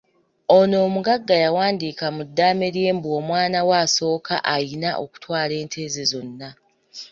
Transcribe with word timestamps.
Ono 0.59 0.75
omugagga 0.87 1.35
ya 1.43 1.49
wandiika 1.55 2.05
mu 2.15 2.23
ddaame 2.29 2.67
lye 2.75 2.91
mbu 2.97 3.09
omwana 3.19 3.59
we 3.67 3.75
asooka 3.83 4.35
ayina 4.53 4.89
okutwala 5.03 5.53
ente 5.61 5.81
ze 5.93 6.03
zonna. 6.11 6.49